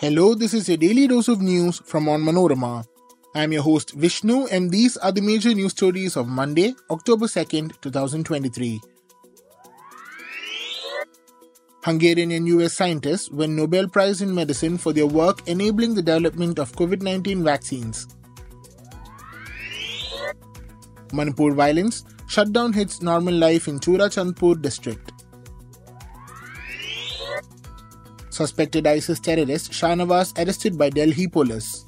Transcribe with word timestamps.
Hello, 0.00 0.32
this 0.32 0.54
is 0.54 0.68
your 0.68 0.76
daily 0.78 1.08
dose 1.08 1.26
of 1.26 1.40
news 1.42 1.80
from 1.84 2.08
On 2.08 2.20
Onmanorama. 2.22 2.84
I 3.34 3.42
am 3.42 3.52
your 3.52 3.64
host 3.64 3.94
Vishnu, 3.94 4.46
and 4.46 4.70
these 4.70 4.96
are 4.96 5.10
the 5.10 5.20
major 5.20 5.52
news 5.52 5.72
stories 5.72 6.16
of 6.16 6.28
Monday, 6.28 6.76
October 6.88 7.26
2nd, 7.26 7.72
2023. 7.80 8.80
Hungarian 11.82 12.30
and 12.30 12.46
US 12.46 12.74
scientists 12.74 13.28
win 13.30 13.56
Nobel 13.56 13.88
Prize 13.88 14.22
in 14.22 14.32
Medicine 14.32 14.78
for 14.78 14.92
their 14.92 15.08
work 15.08 15.42
enabling 15.48 15.96
the 15.96 16.02
development 16.02 16.60
of 16.60 16.70
COVID 16.70 17.02
19 17.02 17.42
vaccines. 17.42 18.06
Manipur 21.12 21.54
violence 21.54 22.04
shutdown 22.28 22.72
hits 22.72 23.02
normal 23.02 23.34
life 23.34 23.66
in 23.66 23.80
Churachandpur 23.80 24.62
district. 24.62 25.17
Suspected 28.38 28.86
ISIS 28.86 29.18
terrorist 29.18 29.72
Shahnawaz 29.72 30.32
arrested 30.38 30.78
by 30.78 30.90
Delhi 30.90 31.26
police. 31.26 31.84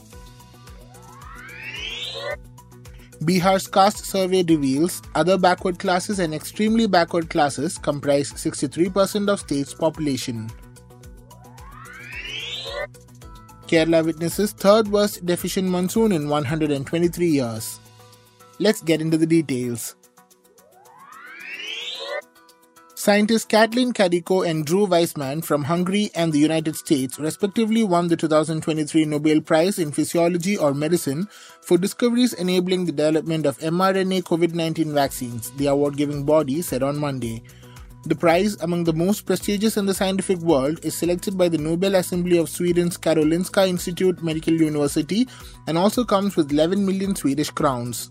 Bihar's 3.24 3.68
caste 3.68 4.04
survey 4.04 4.42
reveals 4.42 5.00
other 5.14 5.38
backward 5.38 5.78
classes 5.78 6.18
and 6.18 6.34
extremely 6.34 6.88
backward 6.88 7.30
classes 7.30 7.78
comprise 7.78 8.32
63% 8.32 9.28
of 9.28 9.38
state's 9.38 9.74
population. 9.74 10.50
Kerala 13.68 14.04
witnesses 14.04 14.50
third 14.50 14.88
worst 14.88 15.24
deficient 15.24 15.68
monsoon 15.68 16.10
in 16.10 16.28
123 16.28 17.26
years. 17.28 17.78
Let's 18.58 18.82
get 18.82 19.00
into 19.00 19.16
the 19.16 19.26
details. 19.26 19.94
Scientists 23.00 23.46
Katalin 23.46 23.94
Karikó 23.94 24.46
and 24.46 24.66
Drew 24.66 24.84
Weissman 24.84 25.40
from 25.40 25.64
Hungary 25.64 26.10
and 26.14 26.34
the 26.34 26.38
United 26.38 26.76
States 26.76 27.18
respectively 27.18 27.82
won 27.82 28.08
the 28.08 28.16
2023 28.18 29.06
Nobel 29.06 29.40
Prize 29.40 29.78
in 29.78 29.90
Physiology 29.90 30.58
or 30.58 30.74
Medicine 30.74 31.26
for 31.62 31.78
discoveries 31.78 32.34
enabling 32.34 32.84
the 32.84 32.92
development 32.92 33.46
of 33.46 33.56
mRNA 33.60 34.24
COVID 34.24 34.52
19 34.52 34.92
vaccines, 34.92 35.50
the 35.52 35.68
award 35.68 35.96
giving 35.96 36.24
body 36.24 36.60
said 36.60 36.82
on 36.82 36.98
Monday. 36.98 37.42
The 38.04 38.14
prize, 38.14 38.58
among 38.60 38.84
the 38.84 38.92
most 38.92 39.24
prestigious 39.24 39.78
in 39.78 39.86
the 39.86 39.94
scientific 39.94 40.36
world, 40.40 40.84
is 40.84 40.94
selected 40.94 41.38
by 41.38 41.48
the 41.48 41.56
Nobel 41.56 41.94
Assembly 41.94 42.36
of 42.36 42.50
Sweden's 42.50 42.98
Karolinska 42.98 43.66
Institute 43.66 44.22
Medical 44.22 44.52
University 44.52 45.26
and 45.66 45.78
also 45.78 46.04
comes 46.04 46.36
with 46.36 46.52
11 46.52 46.84
million 46.84 47.16
Swedish 47.16 47.48
crowns. 47.48 48.10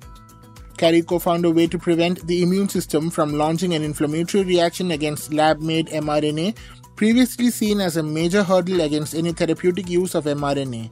Karikó 0.80 1.22
found 1.22 1.44
a 1.44 1.52
way 1.52 1.68
to 1.68 1.78
prevent 1.78 2.26
the 2.26 2.42
immune 2.42 2.70
system 2.70 3.10
from 3.10 3.34
launching 3.34 3.74
an 3.74 3.84
inflammatory 3.84 4.46
reaction 4.46 4.92
against 4.92 5.34
lab 5.34 5.60
made 5.60 5.88
mRNA, 5.88 6.56
previously 6.96 7.52
seen 7.52 7.82
as 7.82 7.98
a 7.98 8.04
major 8.04 8.44
hurdle 8.44 8.80
against 8.80 9.14
any 9.14 9.34
therapeutic 9.34 9.90
use 9.90 10.16
of 10.16 10.24
mRNA. 10.24 10.90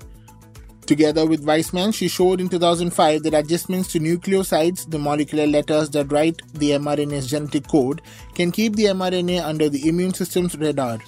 Together 0.85 1.25
with 1.25 1.45
Weissman, 1.45 1.93
she 1.93 2.09
showed 2.09 2.41
in 2.41 2.49
2005 2.49 3.23
that 3.23 3.33
adjustments 3.33 3.89
to 3.93 3.99
nucleosides, 3.99 4.89
the 4.91 4.99
molecular 4.99 5.47
letters 5.47 5.89
that 5.91 6.11
write 6.11 6.41
the 6.53 6.71
mRNA's 6.71 7.29
genetic 7.29 7.65
code, 7.69 8.01
can 8.35 8.51
keep 8.51 8.75
the 8.75 8.85
mRNA 8.85 9.41
under 9.41 9.69
the 9.69 9.87
immune 9.87 10.13
system's 10.13 10.57
radar. 10.57 10.99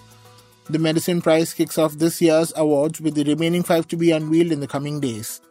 The 0.69 0.79
Medicine 0.79 1.21
Prize 1.21 1.53
kicks 1.53 1.77
off 1.77 1.93
this 1.93 2.21
year's 2.21 2.53
awards 2.55 3.01
with 3.01 3.15
the 3.15 3.25
remaining 3.25 3.63
five 3.63 3.89
to 3.89 3.97
be 3.97 4.11
unveiled 4.11 4.53
in 4.53 4.61
the 4.61 4.67
coming 4.67 5.01
days. 5.01 5.41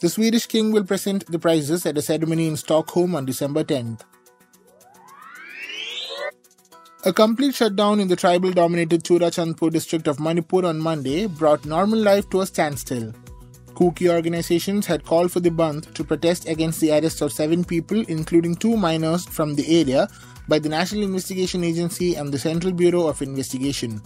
The 0.00 0.08
Swedish 0.08 0.46
king 0.46 0.70
will 0.70 0.84
present 0.84 1.26
the 1.26 1.40
prizes 1.40 1.84
at 1.84 1.98
a 1.98 2.02
ceremony 2.02 2.46
in 2.46 2.56
Stockholm 2.56 3.16
on 3.16 3.24
December 3.24 3.64
10th. 3.64 4.02
A 7.04 7.12
complete 7.12 7.56
shutdown 7.56 7.98
in 7.98 8.06
the 8.06 8.14
tribal 8.14 8.52
dominated 8.52 9.02
Churachandpur 9.02 9.72
district 9.72 10.06
of 10.06 10.20
Manipur 10.20 10.64
on 10.66 10.78
Monday 10.78 11.26
brought 11.26 11.64
normal 11.64 11.98
life 11.98 12.30
to 12.30 12.42
a 12.42 12.46
standstill. 12.46 13.12
Kuki 13.74 14.08
organizations 14.08 14.86
had 14.86 15.04
called 15.04 15.32
for 15.32 15.40
the 15.40 15.50
Bandh 15.50 15.92
to 15.94 16.04
protest 16.04 16.48
against 16.48 16.80
the 16.80 16.92
arrest 16.92 17.20
of 17.20 17.32
seven 17.32 17.64
people, 17.64 18.04
including 18.06 18.54
two 18.54 18.76
minors 18.76 19.26
from 19.26 19.56
the 19.56 19.80
area, 19.80 20.06
by 20.46 20.60
the 20.60 20.68
National 20.68 21.02
Investigation 21.02 21.64
Agency 21.64 22.14
and 22.14 22.32
the 22.32 22.38
Central 22.38 22.72
Bureau 22.72 23.08
of 23.08 23.20
Investigation. 23.20 24.00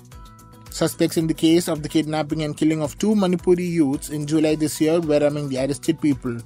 Suspects 0.73 1.19
in 1.19 1.27
the 1.27 1.35
case 1.35 1.69
of 1.69 1.83
the 1.83 1.89
kidnapping 1.89 2.43
and 2.43 2.57
killing 2.57 2.81
of 2.81 2.99
two 2.99 3.15
Manipuri 3.15 3.71
youths 3.71 4.09
in 4.09 4.27
July 4.27 4.55
this 4.55 4.81
year 4.81 5.01
were 5.01 5.19
among 5.19 5.51
the 5.51 5.59
arrested 5.59 6.01
people. 6.01 6.39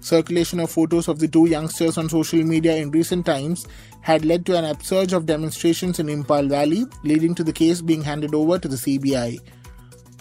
Circulation 0.00 0.60
of 0.60 0.70
photos 0.70 1.08
of 1.08 1.18
the 1.18 1.26
two 1.26 1.46
youngsters 1.46 1.98
on 1.98 2.08
social 2.08 2.44
media 2.44 2.76
in 2.76 2.92
recent 2.92 3.26
times 3.26 3.66
had 4.02 4.24
led 4.24 4.46
to 4.46 4.56
an 4.56 4.64
upsurge 4.64 5.12
of 5.12 5.26
demonstrations 5.26 5.98
in 5.98 6.06
Imphal 6.06 6.48
Valley, 6.48 6.86
leading 7.02 7.34
to 7.34 7.42
the 7.42 7.52
case 7.52 7.80
being 7.80 8.02
handed 8.02 8.34
over 8.34 8.56
to 8.56 8.68
the 8.68 8.76
CBI. 8.76 9.40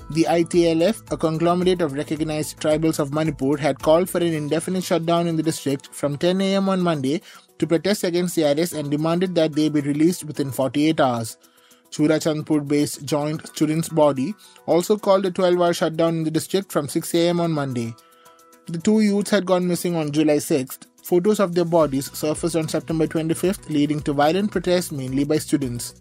The 0.09 0.23
ITLF, 0.23 1.11
a 1.11 1.17
conglomerate 1.17 1.81
of 1.81 1.93
recognized 1.93 2.59
tribals 2.59 2.97
of 2.97 3.13
Manipur, 3.13 3.57
had 3.57 3.79
called 3.79 4.09
for 4.09 4.17
an 4.17 4.33
indefinite 4.33 4.83
shutdown 4.83 5.27
in 5.27 5.35
the 5.35 5.43
district 5.43 5.93
from 5.93 6.17
10 6.17 6.41
am 6.41 6.67
on 6.67 6.81
Monday 6.81 7.21
to 7.59 7.67
protest 7.67 8.03
against 8.03 8.35
the 8.35 8.45
arrest 8.45 8.73
and 8.73 8.89
demanded 8.89 9.35
that 9.35 9.53
they 9.53 9.69
be 9.69 9.81
released 9.81 10.23
within 10.23 10.51
48 10.51 10.99
hours. 10.99 11.37
Churachandpur 11.93 12.67
based 12.67 13.05
Joint 13.05 13.45
Students 13.47 13.87
Body 13.87 14.33
also 14.65 14.97
called 14.97 15.27
a 15.27 15.31
12 15.31 15.61
hour 15.61 15.73
shutdown 15.73 16.15
in 16.15 16.23
the 16.23 16.31
district 16.31 16.71
from 16.71 16.87
6 16.87 17.13
am 17.15 17.39
on 17.39 17.51
Monday. 17.51 17.93
The 18.67 18.79
two 18.79 19.01
youths 19.01 19.29
had 19.29 19.45
gone 19.45 19.67
missing 19.67 19.95
on 19.95 20.11
July 20.11 20.37
6th. 20.37 20.87
Photos 21.03 21.39
of 21.39 21.53
their 21.53 21.65
bodies 21.65 22.09
surfaced 22.17 22.55
on 22.55 22.67
September 22.67 23.05
25th, 23.05 23.69
leading 23.69 23.99
to 24.01 24.13
violent 24.13 24.51
protests 24.51 24.91
mainly 24.91 25.23
by 25.23 25.37
students. 25.37 25.93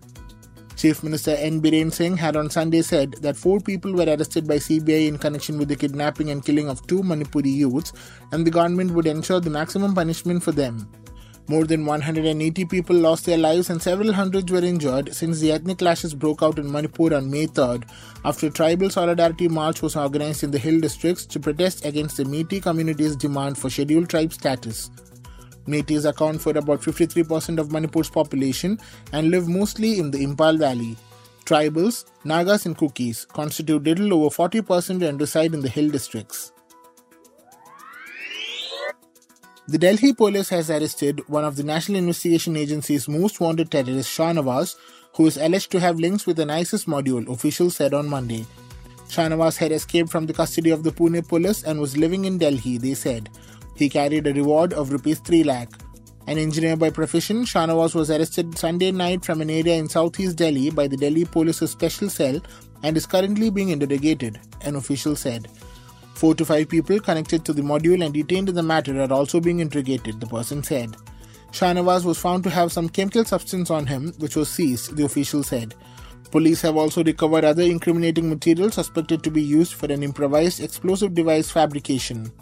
Chief 0.77 1.03
Minister 1.03 1.33
N. 1.33 1.61
Biren 1.61 1.93
Singh 1.93 2.17
had 2.17 2.37
on 2.37 2.49
Sunday 2.49 2.81
said 2.83 3.13
that 3.21 3.37
four 3.37 3.61
people 3.61 3.93
were 3.93 4.07
arrested 4.07 4.49
by 4.49 4.57
CBI 4.57 5.09
in 5.09 5.19
connection 5.19 5.59
with 5.59 5.69
the 5.69 5.77
kidnapping 5.77 6.31
and 6.31 6.45
killing 6.45 6.69
of 6.69 6.87
two 6.87 7.03
Manipuri 7.03 7.55
youths, 7.55 7.93
and 8.33 8.47
the 8.47 8.51
government 8.51 8.93
would 8.93 9.07
ensure 9.07 9.41
the 9.41 9.51
maximum 9.51 9.95
punishment 9.95 10.43
for 10.43 10.53
them. 10.53 10.89
More 11.49 11.65
than 11.65 11.85
180 11.85 12.65
people 12.67 12.97
lost 12.97 13.27
their 13.27 13.37
lives 13.37 13.69
and 13.69 13.83
several 13.83 14.13
hundreds 14.13 14.51
were 14.51 14.65
injured 14.65 15.13
since 15.13 15.41
the 15.41 15.51
ethnic 15.51 15.79
clashes 15.79 16.15
broke 16.15 16.43
out 16.43 16.59
in 16.59 16.71
Manipur 16.71 17.15
on 17.15 17.31
May 17.31 17.47
3rd 17.47 17.85
after 18.25 18.47
a 18.47 18.51
tribal 18.51 18.91
solidarity 18.91 19.49
march 19.49 19.83
was 19.83 19.97
organized 19.97 20.45
in 20.45 20.53
the 20.53 20.59
hill 20.59 20.81
districts 20.81 21.27
to 21.27 21.41
protest 21.41 21.85
against 21.85 22.17
the 22.17 22.25
Meitei 22.25 22.63
community's 22.63 23.17
demand 23.17 23.59
for 23.59 23.71
scheduled 23.71 24.09
tribe 24.09 24.33
status. 24.33 24.91
Meiteis 25.67 26.09
account 26.09 26.41
for 26.41 26.57
about 26.57 26.81
53% 26.81 27.59
of 27.59 27.73
Manipur's 27.73 28.11
population 28.11 28.79
and 29.13 29.31
live 29.31 29.49
mostly 29.49 29.99
in 29.99 30.11
the 30.11 30.25
Imphal 30.25 30.59
Valley. 30.59 30.97
Tribals, 31.45 32.05
Nagas 32.25 32.67
and 32.67 32.79
Kukis 32.79 33.27
constitute 33.27 33.83
little 33.83 34.15
over 34.15 34.49
40% 34.49 35.07
and 35.07 35.21
reside 35.21 35.55
in 35.55 35.61
the 35.61 35.69
hill 35.69 35.91
districts. 35.91 36.53
The 39.69 39.79
Delhi 39.79 40.13
police 40.13 40.49
has 40.49 40.71
arrested 40.71 41.23
one 41.29 41.45
of 41.45 41.55
the 41.55 41.63
National 41.63 41.99
Investigation 41.99 42.57
Agency's 42.57 43.07
most 43.07 43.39
wanted 43.39 43.71
terrorists, 43.71 44.19
Shahnawaz, 44.19 44.75
who 45.15 45.25
is 45.27 45.37
alleged 45.37 45.71
to 45.71 45.79
have 45.79 46.01
links 46.01 46.27
with 46.27 46.41
an 46.41 46.51
ISIS 46.51 46.87
module, 46.87 47.33
officials 47.33 47.77
said 47.77 47.95
on 47.95 48.09
Monday. 48.09 48.45
Shahnawaz 49.09 49.57
had 49.57 49.71
escaped 49.71 50.11
from 50.11 50.27
the 50.27 50.33
custody 50.33 50.71
of 50.71 50.83
the 50.83 50.91
Pune 50.91 51.27
police 51.29 51.63
and 51.63 51.81
was 51.81 51.97
living 51.97 52.25
in 52.25 52.39
Delhi, 52.39 52.77
they 52.77 52.95
said. 52.95 53.31
He 53.77 53.89
carried 53.89 54.27
a 54.27 54.33
reward 54.33 54.73
of 54.73 54.91
rupees 54.91 55.21
3 55.21 55.45
lakh. 55.45 55.71
An 56.27 56.39
engineer 56.39 56.77
by 56.77 56.91
profession, 56.91 57.45
Shahnawaz 57.45 57.95
was 57.95 58.11
arrested 58.11 58.59
Sunday 58.59 58.91
night 58.91 59.25
from 59.25 59.41
an 59.41 59.49
area 59.49 59.77
in 59.77 59.89
southeast 59.89 60.39
Delhi 60.39 60.71
by 60.71 60.89
the 60.89 60.97
Delhi 60.97 61.25
Police's 61.25 61.71
special 61.71 62.11
cell 62.11 62.41
and 62.83 62.97
is 62.97 63.07
currently 63.07 63.49
being 63.49 63.69
interrogated, 63.69 64.41
an 64.63 64.75
official 64.75 65.15
said. 65.15 65.47
Four 66.15 66.35
to 66.37 66.45
five 66.45 66.69
people 66.69 67.01
connected 67.01 67.45
to 67.45 67.53
the 67.53 67.63
module 67.63 68.05
and 68.05 68.15
detained 68.15 68.49
in 68.49 68.55
the 68.55 68.63
matter 68.63 69.01
are 69.01 69.13
also 69.13 69.41
being 69.41 69.61
interrogated, 69.61 70.21
the 70.21 70.27
person 70.27 70.63
said. 70.63 70.97
Shahnawaz 71.51 72.05
was 72.05 72.19
found 72.19 72.45
to 72.45 72.51
have 72.51 72.73
some 72.73 72.89
chemical 72.89 73.25
substance 73.25 73.71
on 73.71 73.87
him, 73.87 74.13
which 74.19 74.37
was 74.37 74.49
seized, 74.49 74.97
the 74.97 75.05
official 75.05 75.43
said. 75.43 75.75
Police 76.31 76.63
have 76.63 76.77
also 76.77 77.05
recovered 77.05 77.45
other 77.45 77.63
incriminating 77.63 78.31
material 78.31 78.71
suspected 78.71 79.23
to 79.23 79.31
be 79.31 79.43
used 79.43 79.75
for 79.75 79.93
an 79.93 80.03
improvised 80.03 80.61
explosive 80.61 81.15
device 81.15 81.51
fabrication. 81.51 82.33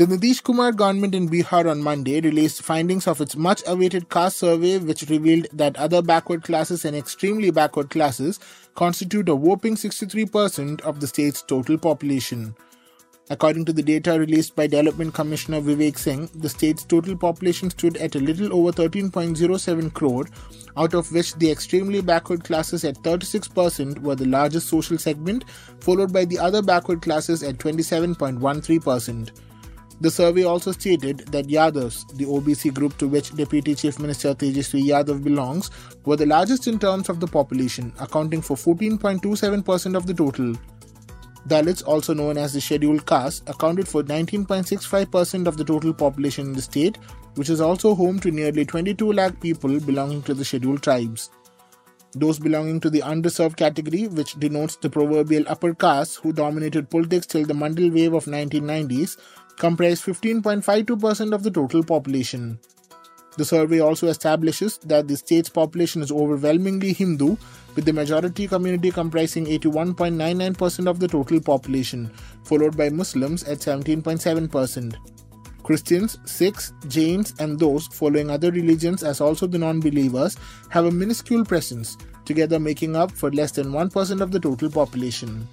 The 0.00 0.06
Nitish 0.06 0.42
Kumar 0.42 0.72
government 0.72 1.14
in 1.14 1.28
Bihar 1.28 1.70
on 1.70 1.82
Monday 1.82 2.22
released 2.22 2.62
findings 2.62 3.06
of 3.06 3.20
its 3.20 3.36
much 3.36 3.62
awaited 3.66 4.08
caste 4.08 4.38
survey, 4.38 4.78
which 4.78 5.02
revealed 5.10 5.48
that 5.52 5.76
other 5.76 6.00
backward 6.00 6.42
classes 6.42 6.86
and 6.86 6.96
extremely 6.96 7.50
backward 7.50 7.90
classes 7.90 8.40
constitute 8.74 9.28
a 9.28 9.34
whopping 9.34 9.74
63% 9.74 10.80
of 10.80 11.00
the 11.00 11.06
state's 11.06 11.42
total 11.42 11.76
population. 11.76 12.54
According 13.28 13.66
to 13.66 13.74
the 13.74 13.82
data 13.82 14.18
released 14.18 14.56
by 14.56 14.66
Development 14.66 15.12
Commissioner 15.12 15.60
Vivek 15.60 15.98
Singh, 15.98 16.30
the 16.34 16.48
state's 16.48 16.82
total 16.82 17.14
population 17.14 17.68
stood 17.68 17.98
at 17.98 18.14
a 18.14 18.20
little 18.20 18.54
over 18.54 18.72
13.07 18.72 19.92
crore, 19.92 20.24
out 20.78 20.94
of 20.94 21.12
which 21.12 21.34
the 21.34 21.50
extremely 21.50 22.00
backward 22.00 22.42
classes 22.42 22.86
at 22.86 22.96
36% 23.02 23.98
were 23.98 24.16
the 24.16 24.24
largest 24.24 24.70
social 24.70 24.96
segment, 24.96 25.44
followed 25.80 26.10
by 26.10 26.24
the 26.24 26.38
other 26.38 26.62
backward 26.62 27.02
classes 27.02 27.42
at 27.42 27.58
27.13%. 27.58 29.30
The 30.00 30.10
survey 30.10 30.44
also 30.44 30.72
stated 30.72 31.18
that 31.28 31.46
Yadavs, 31.46 32.16
the 32.16 32.24
OBC 32.24 32.72
group 32.72 32.96
to 32.98 33.06
which 33.06 33.34
Deputy 33.34 33.74
Chief 33.74 33.98
Minister 33.98 34.34
Tejaswi 34.34 34.82
Yadav 34.86 35.22
belongs, 35.22 35.70
were 36.06 36.16
the 36.16 36.24
largest 36.24 36.66
in 36.66 36.78
terms 36.78 37.10
of 37.10 37.20
the 37.20 37.26
population, 37.26 37.92
accounting 38.00 38.40
for 38.40 38.56
14.27% 38.56 39.94
of 39.94 40.06
the 40.06 40.14
total. 40.14 40.54
Dalits, 41.48 41.86
also 41.86 42.14
known 42.14 42.38
as 42.38 42.54
the 42.54 42.62
scheduled 42.62 43.04
caste, 43.04 43.42
accounted 43.46 43.86
for 43.86 44.02
19.65% 44.02 45.46
of 45.46 45.58
the 45.58 45.64
total 45.64 45.92
population 45.92 46.46
in 46.46 46.52
the 46.54 46.62
state, 46.62 46.96
which 47.34 47.50
is 47.50 47.60
also 47.60 47.94
home 47.94 48.18
to 48.20 48.30
nearly 48.30 48.64
22 48.64 49.12
lakh 49.12 49.38
people 49.40 49.78
belonging 49.80 50.22
to 50.22 50.32
the 50.32 50.44
scheduled 50.44 50.82
tribes. 50.82 51.28
Those 52.14 52.38
belonging 52.38 52.80
to 52.80 52.90
the 52.90 53.02
unreserved 53.02 53.56
category, 53.56 54.08
which 54.08 54.34
denotes 54.40 54.76
the 54.76 54.90
proverbial 54.90 55.44
upper 55.46 55.74
caste 55.74 56.16
who 56.16 56.32
dominated 56.32 56.90
politics 56.90 57.26
till 57.26 57.44
the 57.44 57.54
Mandal 57.54 57.92
wave 57.92 58.14
of 58.14 58.24
1990s, 58.24 59.16
comprise 59.60 60.00
15.52% 60.00 61.34
of 61.34 61.42
the 61.42 61.50
total 61.50 61.84
population. 61.84 62.58
The 63.36 63.44
survey 63.44 63.80
also 63.80 64.08
establishes 64.08 64.78
that 64.78 65.06
the 65.06 65.16
state's 65.16 65.50
population 65.50 66.02
is 66.02 66.10
overwhelmingly 66.10 66.94
Hindu, 66.94 67.36
with 67.76 67.84
the 67.84 67.92
majority 67.92 68.48
community 68.48 68.90
comprising 68.90 69.44
81.99% 69.44 70.88
of 70.88 70.98
the 70.98 71.06
total 71.06 71.40
population, 71.40 72.10
followed 72.42 72.74
by 72.74 72.88
Muslims 72.88 73.44
at 73.44 73.58
17.7%. 73.58 74.96
Christians, 75.62 76.18
Sikhs, 76.24 76.72
Jains, 76.88 77.34
and 77.38 77.58
those 77.58 77.86
following 77.88 78.30
other 78.30 78.50
religions 78.50 79.02
as 79.02 79.20
also 79.20 79.46
the 79.46 79.58
non 79.58 79.78
believers 79.78 80.38
have 80.70 80.86
a 80.86 80.90
minuscule 80.90 81.44
presence, 81.44 81.98
together 82.24 82.58
making 82.58 82.96
up 82.96 83.12
for 83.12 83.30
less 83.30 83.52
than 83.52 83.72
1% 83.72 84.20
of 84.22 84.32
the 84.32 84.40
total 84.40 84.70
population. 84.70 85.46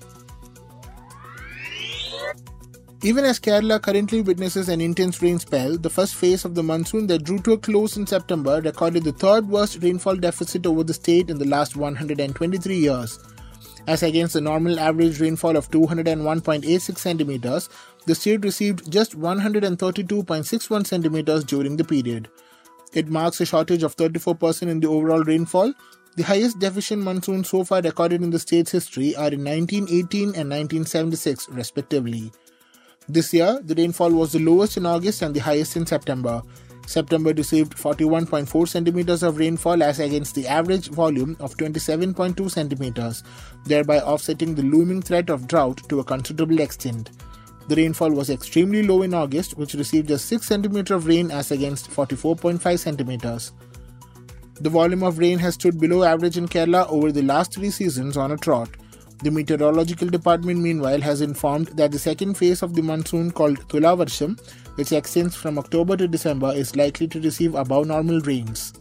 Even 3.03 3.25
as 3.25 3.39
Kerala 3.39 3.79
currently 3.79 4.21
witnesses 4.21 4.69
an 4.69 4.81
intense 4.81 5.21
rain 5.21 5.37
spell, 5.37 5.77
the 5.77 5.89
first 5.89 6.15
phase 6.15 6.45
of 6.45 6.55
the 6.55 6.63
monsoon 6.63 7.05
that 7.05 7.23
drew 7.23 7.37
to 7.39 7.51
a 7.51 7.57
close 7.57 7.95
in 7.95 8.07
September 8.07 8.59
recorded 8.61 9.03
the 9.03 9.11
third 9.11 9.47
worst 9.47 9.83
rainfall 9.83 10.15
deficit 10.15 10.65
over 10.65 10.83
the 10.83 10.95
state 10.95 11.29
in 11.29 11.37
the 11.37 11.45
last 11.45 11.75
123 11.75 12.75
years. 12.75 13.19
As 13.85 14.01
against 14.01 14.33
the 14.33 14.41
normal 14.41 14.79
average 14.79 15.21
rainfall 15.21 15.55
of 15.55 15.69
201.86 15.69 16.97
centimeters, 16.97 17.69
the 18.07 18.15
state 18.15 18.43
received 18.43 18.91
just 18.91 19.15
132.61 19.15 20.87
centimeters 20.87 21.43
during 21.43 21.77
the 21.77 21.83
period. 21.83 22.27
It 22.93 23.09
marks 23.09 23.39
a 23.39 23.45
shortage 23.45 23.83
of 23.83 23.95
34% 23.95 24.63
in 24.63 24.79
the 24.79 24.87
overall 24.87 25.23
rainfall. 25.23 25.71
The 26.15 26.23
highest 26.23 26.57
deficient 26.57 27.03
monsoon 27.03 27.43
so 27.43 27.63
far 27.63 27.81
recorded 27.81 28.23
in 28.23 28.31
the 28.31 28.39
state's 28.39 28.71
history 28.71 29.15
are 29.15 29.29
in 29.29 29.43
1918 29.43 30.29
and 30.29 30.49
1976, 30.49 31.47
respectively. 31.49 32.31
This 33.09 33.33
year, 33.33 33.59
the 33.63 33.73
rainfall 33.75 34.11
was 34.11 34.33
the 34.33 34.39
lowest 34.39 34.75
in 34.75 34.85
August 34.85 35.21
and 35.21 35.33
the 35.33 35.39
highest 35.39 35.77
in 35.77 35.85
September. 35.85 36.41
September 36.85 37.33
received 37.33 37.77
41.4 37.77 38.67
centimeters 38.67 39.23
of 39.23 39.37
rainfall 39.37 39.81
as 39.81 39.99
against 39.99 40.35
the 40.35 40.45
average 40.45 40.89
volume 40.89 41.37
of 41.39 41.55
27.2 41.55 42.51
centimeters, 42.51 43.23
thereby 43.65 43.99
offsetting 44.01 44.55
the 44.55 44.63
looming 44.63 45.01
threat 45.01 45.29
of 45.29 45.47
drought 45.47 45.81
to 45.87 46.01
a 46.01 46.03
considerable 46.03 46.59
extent. 46.59 47.11
The 47.69 47.77
rainfall 47.77 48.11
was 48.11 48.29
extremely 48.29 48.83
low 48.83 49.01
in 49.03 49.13
August, 49.13 49.57
which 49.57 49.73
received 49.73 50.09
just 50.09 50.25
6 50.27 50.45
centimeters 50.45 50.95
of 50.95 51.07
rain 51.07 51.31
as 51.31 51.51
against 51.51 51.89
44.5 51.89 52.79
centimeters. 52.79 53.53
The 54.59 54.69
volume 54.69 55.03
of 55.03 55.17
rain 55.17 55.39
has 55.39 55.53
stood 55.53 55.79
below 55.79 56.03
average 56.03 56.37
in 56.37 56.47
Kerala 56.47 56.89
over 56.89 57.11
the 57.13 57.21
last 57.21 57.53
three 57.53 57.69
seasons 57.69 58.17
on 58.17 58.31
a 58.31 58.37
trot. 58.37 58.69
The 59.23 59.31
meteorological 59.31 60.09
department, 60.09 60.59
meanwhile, 60.59 61.01
has 61.01 61.21
informed 61.21 61.67
that 61.69 61.91
the 61.91 61.97
second 61.97 62.35
phase 62.35 62.61
of 62.61 62.75
the 62.75 62.83
monsoon, 62.83 63.31
called 63.31 63.57
Thulavarsham, 63.67 64.39
which 64.75 64.91
extends 64.91 65.35
from 65.35 65.57
October 65.57 65.97
to 65.97 66.07
December, 66.07 66.53
is 66.53 66.75
likely 66.75 67.07
to 67.07 67.19
receive 67.19 67.55
above 67.55 67.87
normal 67.87 68.21
rains. 68.21 68.73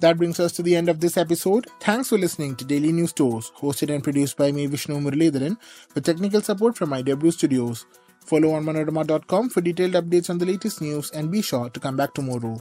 That 0.00 0.18
brings 0.18 0.40
us 0.40 0.52
to 0.52 0.62
the 0.62 0.76
end 0.76 0.88
of 0.88 1.00
this 1.00 1.16
episode. 1.16 1.68
Thanks 1.80 2.08
for 2.08 2.18
listening 2.18 2.56
to 2.56 2.64
Daily 2.64 2.92
News 2.92 3.12
Dose, 3.12 3.50
hosted 3.52 3.94
and 3.94 4.04
produced 4.04 4.36
by 4.36 4.52
me, 4.52 4.66
Vishnu 4.66 4.98
Muralidharan, 4.98 5.56
with 5.94 6.04
technical 6.04 6.42
support 6.42 6.76
from 6.76 6.90
IW 6.90 7.32
Studios. 7.32 7.86
Follow 8.26 8.48
onmanorama.com 8.60 9.50
for 9.50 9.60
detailed 9.60 9.92
updates 9.92 10.28
on 10.28 10.38
the 10.38 10.46
latest 10.46 10.80
news 10.80 11.10
and 11.12 11.30
be 11.30 11.40
sure 11.40 11.70
to 11.70 11.80
come 11.80 11.96
back 11.96 12.12
tomorrow. 12.12 12.60